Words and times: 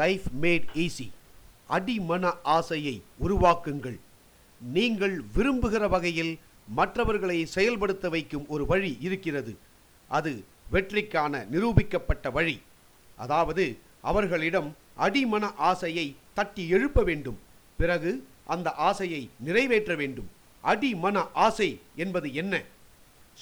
Life 0.00 0.26
mat 0.42 0.68
easy 0.84 1.06
அடிமன 1.76 2.24
ஆசையை 2.56 2.94
உருவாக்குங்கள். 3.24 3.98
நீங்கள் 4.74 5.16
விரும்புகிற 5.34 5.84
வகையில் 5.94 6.32
மற்றவர்களை 6.78 7.38
செயல்படுத்த 7.56 8.06
வைக்கும் 8.14 8.46
ஒரு 8.48 8.64
வழி 8.66 8.92
இருக்கிறது. 9.06 9.52
அது 10.08 10.32
வெற்றிக்கான 10.72 11.34
நிரூபிக்கப்பட்ட 11.54 12.30
வழி. 12.32 12.56
அதாவது 13.16 13.64
அவர்களிடம் 14.10 14.70
அடிமன 15.06 15.44
ஆசையை 15.70 16.06
தட்டி 16.34 16.64
எழுப்ப 16.68 17.02
வேண்டும். 17.10 17.38
பிறகு 17.76 18.10
அந்த 18.54 18.68
ஆசையை 18.88 19.22
நிறைவேற்ற 19.46 19.94
வேண்டும். 20.02 20.28
அடிமன 20.64 21.16
ஆசை 21.46 21.70
என்பது 22.02 22.28
என்ன? 22.42 22.54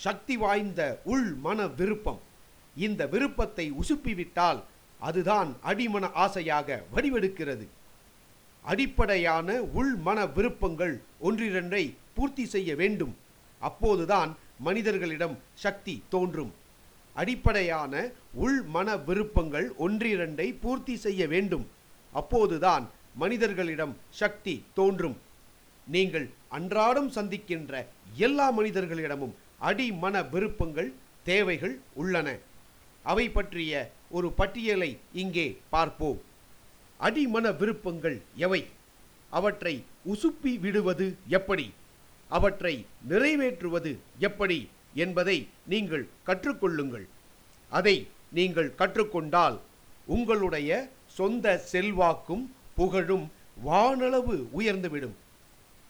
சக்தி 0.05 0.35
வாய்ந்த 0.37 0.81
உள் 1.13 1.29
மன 1.45 1.67
விருப்பம். 1.79 2.21
இந்த 2.77 3.03
விருப்பத்தை 3.13 3.67
உசுப்பிவிட்டால் 3.81 4.61
அதுதான் 4.99 5.57
அடிமன 5.65 6.13
ஆசையாக 6.13 6.85
வடிவெடுக்கிறது. 6.95 7.67
அடிப்படையான 8.63 9.61
உள்மன 9.61 10.33
விருப்பங்கள் 10.33 11.01
ஒன்றிரண்டை 11.23 11.95
பூர்த்தி 12.15 12.47
செய்ய 12.47 12.75
வேண்டும். 12.75 13.17
அப்போதுதான் 13.59 14.37
மனிதர்களிடம் 14.59 15.39
சக்தி 15.55 16.03
தோன்றும். 16.09 16.55
அடிப்படையான 17.15 18.11
உள் 18.33 18.63
மன 18.63 18.97
விருப்பங்கள் 18.97 19.73
ஒன்றிரண்டை 19.79 20.57
பூர்த்தி 20.61 20.97
செய்ய 20.97 21.27
வேண்டும். 21.27 21.69
அப்போதுதான் 22.13 22.91
மனிதர்களிடம் 23.15 23.97
சக்தி 24.11 24.65
தோன்றும். 24.75 25.21
நீங்கள் 25.87 26.31
அன்றாடம் 26.49 27.11
சந்திக்கின்ற 27.11 27.85
எல்லா 28.15 28.59
மனிதர்களிடமும் 28.59 29.35
அடிமன 29.61 30.29
விருப்பங்கள் 30.31 30.93
தேவைகள் 31.25 31.81
உள்ளன. 31.95 32.37
அவை 33.03 33.29
பற்றிய 33.29 33.91
ஒரு 34.11 34.33
பட்டியலை 34.33 34.99
இங்கே 35.13 35.59
பார்ப்போம். 35.71 36.21
அடிமன 37.01 37.57
விருப்பங்கள் 37.57 38.23
எவை? 38.37 38.67
அவற்றை 39.31 39.85
உசுப்பி 40.13 40.59
விடுவது 40.59 41.17
எப்படி? 41.29 41.73
அவற்றை 42.29 42.87
நிறைவேற்றுவது 43.09 43.97
எப்படி 44.19 44.69
என்பதை 44.95 45.49
நீங்கள் 45.67 46.09
கற்றுக்கொள்ளுங்கள். 46.27 47.07
அதை 47.69 48.09
நீங்கள் 48.31 48.75
கற்றுக்கொண்டால் 48.79 49.59
உங்களுடைய 50.07 50.89
சொந்த 51.07 51.65
செல்வாக்கும் 51.73 52.55
புகழும் 52.75 53.33
வானளவு 53.65 54.47
உயர்ந்துவிடும். 54.59 55.17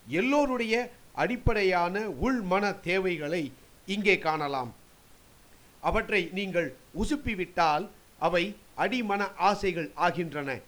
எல்லோருடைய 0.06 0.90
அடிப்படையான 1.12 2.08
உள்மன 2.08 2.80
தேவைகளை 2.80 3.52
இங்கே 3.86 4.18
காணலாம். 4.18 4.74
அவற்றை 5.80 6.28
நீங்கள் 6.32 6.74
உசுப்பிவிட்டால் 6.98 7.88
அவை 8.18 8.56
அடிமன 8.76 9.22
ஆசைகள் 9.36 9.90
ஆகின்றன. 9.94 10.60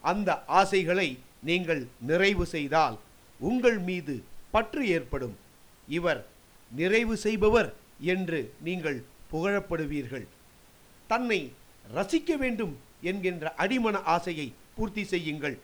அந்த 0.00 0.44
ஆசைகளை 0.60 1.18
நீங்கள் 1.42 1.86
நிறைவு 2.00 2.46
செய்தால் 2.46 2.98
உங்கள் 3.40 3.78
மீது 3.78 4.22
பற்று 4.50 4.88
ஏற்படும். 4.88 5.36
இவர் 5.88 6.26
நிறைவு 6.70 7.16
செய்பவர் 7.16 7.74
என்று 8.00 8.54
நீங்கள் 8.60 9.04
புகழப்படுவீர்கள். 9.32 10.26
தன்னை 11.06 11.52
ரசிக்க 11.94 12.36
வேண்டும் 12.36 12.74
என்கின்ற 13.00 13.54
அடிமன 13.58 13.96
ஆசையை 14.02 14.52
பூர்த்தி 14.76 15.04
செய்யுங்கள். 15.04 15.56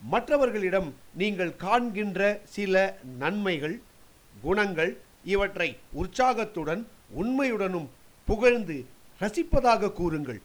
மற்றவர்களிடம் 0.00 0.94
நீங்கள் 1.14 1.56
காண்கின்ற 1.56 2.40
சில 2.44 2.98
நன்மைகள் 3.18 3.80
குணங்கள் 4.42 4.92
இவற்றை 5.24 5.76
உற்சாகத்துடன் 5.92 6.86
உண்மையுடனும் 7.20 7.88
புகழ்ந்து 8.24 8.84
ரசிப்பதாக 9.20 9.92
கூறுங்கள். 9.92 10.40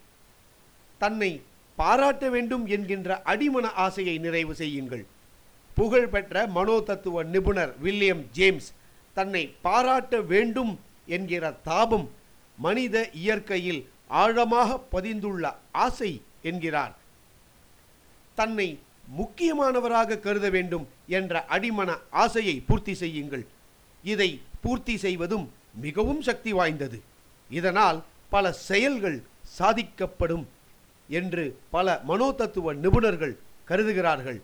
தன்னை 0.98 1.32
பாராட்ட 1.76 2.30
வேண்டும் 2.30 2.66
என்கின்ற 2.76 3.22
அடிமன 3.26 3.66
ஆசையை 3.86 4.18
நிறைவு 4.18 4.56
செய்யுங்கள். 4.56 5.06
புகழ்பெற்ற 5.76 6.36
மனோதத்துவ 6.48 7.24
நிபுணர் 7.24 7.74
வில்லியம் 7.80 8.24
ஜேம்ஸ் 8.32 8.70
தன்னை 9.14 9.44
பாராட்ட 9.62 10.22
வேண்டும் 10.22 10.80
என்கிற 11.06 11.52
தாபம் 11.52 12.08
மனித 12.58 12.96
இயற்கையில் 13.24 13.82
ஆழமாக 14.08 14.80
பதிந்துள்ள 14.92 15.54
ஆசை 15.72 16.12
என்கிறார். 16.42 16.94
தன்னை 18.36 18.68
முக்கியமானவராக 19.20 20.20
கருத 20.20 20.50
வேண்டும் 20.50 20.88
என்ற 21.08 21.46
அடிமன 21.50 21.90
ஆசையை 22.24 22.56
பூர்த்தி 22.68 22.94
செய்யுங்கள். 22.94 23.46
இதை 24.04 24.30
பூர்த்தி 24.62 24.98
செய்வதும் 24.98 25.46
மிகவும் 25.86 26.22
சக்தி 26.22 26.52
வாய்ந்தது. 26.54 27.02
இதனால் 27.50 28.04
பல 28.30 28.52
செயல்கள் 28.52 29.18
சாதிக்கப்படும். 29.58 30.46
என்று 31.08 31.60
பல 31.70 32.02
மனோதத்துவ 32.08 32.74
நிபுணர்கள் 32.74 33.36
கருதுகிறார்கள். 33.66 34.42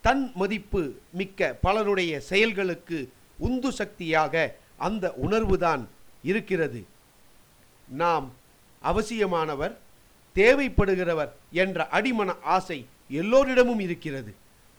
தன் 0.00 0.32
மதிப்பு 0.34 0.98
மிக்க 1.12 1.56
பலருடைய 1.60 2.20
செயல்களுக்கு 2.20 3.12
உந்து 3.38 3.72
சக்தியாக 3.72 4.54
அந்த 4.76 5.14
உணர்வுதான் 5.22 5.86
இருக்கிறது. 6.22 6.86
நாம் 7.88 8.32
அவசியமானவர் 8.82 9.76
தேவைப்படுகிறவர் 10.34 11.28
என்ற 11.50 11.88
அடிமன 11.92 12.36
ஆசை 12.42 12.86
எல்லோரிடமும் 13.08 13.80
இருக்கிறது. 13.80 14.34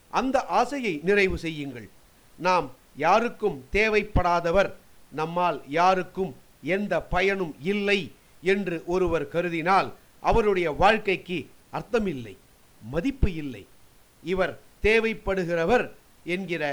அந்த 0.09 0.45
ஆசையை 0.45 0.99
நிறைவு 1.03 1.37
செய்யுங்கள். 1.37 1.89
நாம் 2.37 2.71
யாருக்கும் 2.95 3.65
தேவைப்படாதவர் 3.71 4.73
நம்மால் 5.11 5.61
யாருக்கும் 5.67 6.35
எந்த 6.61 7.01
பயனும் 7.01 7.55
இல்லை 7.61 8.11
என்று 8.41 8.83
ஒருவர் 8.85 9.27
கருதினால் 9.27 9.91
அவருடைய 10.19 10.67
வாழ்க்கைக்கு 10.71 11.39
அர்த்தமில்லை 11.77 12.35
மதிப்பு 12.81 13.29
இல்லை. 13.33 13.63
இவர் 14.23 14.53
தேவைப்படுகிறவர் 14.85 15.85
என்கிற 16.35 16.63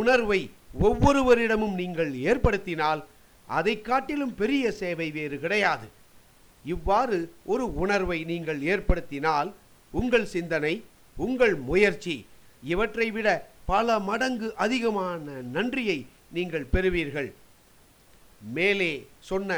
உணர்வை 0.00 0.40
ஒவ்வொருவரிடமும் 0.86 1.76
நீங்கள் 1.82 2.12
ஏற்படுத்தினால் 2.30 3.02
அதை 3.48 3.74
காட்டிலும் 3.80 4.34
பெரிய 4.34 4.64
சேவை 4.80 5.08
வேறு 5.10 5.36
கிடையாது. 5.44 5.86
இவ்வாறு 6.64 7.18
ஒரு 7.44 7.64
உணர்வை 7.82 8.18
நீங்கள் 8.30 8.60
ஏற்படுத்தினால் 8.72 9.50
உங்கள் 9.92 10.26
சிந்தனை 10.34 10.74
உங்கள் 11.16 11.54
முயற்சி 11.68 12.16
இவற்றை 12.72 13.08
விட 13.16 13.28
பல 13.72 13.98
மடங்கு 14.08 14.48
அதிகமான 14.64 15.40
நன்றியை 15.56 15.98
நீங்கள் 16.36 16.66
பெறுவீர்கள். 16.74 17.30
மேலே 18.56 18.92
சொன்ன 19.30 19.50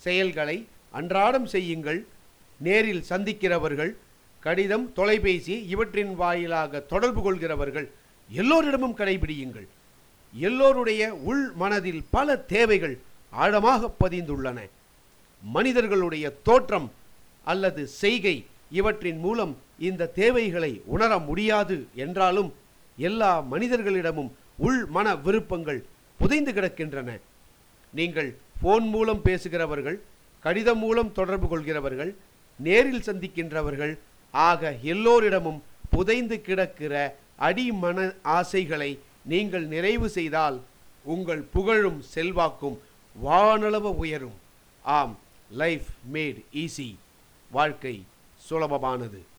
செயல்களை 0.00 0.56
அன்றாடம் 0.90 1.46
செய்யுங்கள். 1.46 2.00
நேரில் 2.66 3.04
சந்திக்கிறவர்கள் 3.10 3.92
கடிதம் 4.42 4.86
தொலைபேசி 4.98 5.56
இவற்றின் 5.72 6.12
வாயிலாக 6.20 6.80
தொடர்பு 6.92 7.20
கொள்கிறவர்கள் 7.22 7.88
எல்லோரிடமும் 8.30 8.98
கடைபிடியுங்கள். 9.00 9.66
எல்லோருடைய 10.34 11.02
உள் 11.30 11.44
மனதில் 11.62 12.02
பல 12.16 12.36
தேவைகள் 12.54 12.96
ஆழமாக 13.42 13.90
பதிந்துள்ளன. 14.02 14.58
மனிதர்களுடைய 15.42 16.24
தோற்றம் 16.48 16.88
அல்லது 17.52 17.82
செய்கை 18.02 18.36
இவற்றின் 18.78 19.20
மூலம் 19.24 19.52
இந்த 19.88 20.10
தேவைகளை 20.20 20.72
உணர 20.94 21.12
முடியாது 21.28 21.76
என்றாலும் 22.04 22.50
எல்லா 22.98 23.32
மனிதர்களிடமும் 23.52 24.30
உள் 24.66 24.82
மன 24.96 25.06
விருப்பங்கள் 25.26 25.80
புதைந்து 26.20 26.52
கிடக்கின்றன. 26.52 27.10
நீங்கள் 27.98 28.30
ஃபோன் 28.58 28.86
மூலம் 28.94 29.22
பேசுகிறவர்கள் 29.28 29.98
கடிதம் 30.44 30.80
மூலம் 30.84 31.10
தொடர்பு 31.18 31.46
கொள்கிறவர்கள் 31.48 32.12
நேரில் 32.66 33.06
சந்திக்கின்றவர்கள் 33.06 33.94
ஆக 34.30 34.76
எல்லோரிடமும் 34.82 35.62
புதைந்து 35.90 36.36
கிடக்கிற 36.40 36.94
அடிமன 37.38 37.98
ஆசைகளை 38.36 38.90
நீங்கள் 39.32 39.66
நிறைவு 39.74 40.08
செய்தால் 40.08 40.58
உங்கள் 41.14 41.42
புகழும் 41.54 42.00
செல்வாக்கும் 42.14 42.78
வானளவு 43.24 43.90
உயரும். 44.02 44.38
ஆம் 44.82 45.18
லைஃப் 45.62 45.88
மேட் 46.12 46.40
ஈஸி 46.62 46.88
வாழ்க்கை 47.50 47.94
சுலபமானது. 48.48 49.22